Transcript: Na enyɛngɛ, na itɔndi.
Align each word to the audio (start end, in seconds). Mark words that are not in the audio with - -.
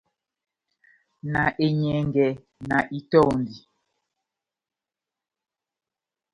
Na 1.31 1.43
enyɛngɛ, 1.65 2.27
na 2.67 2.77
itɔndi. 2.97 3.55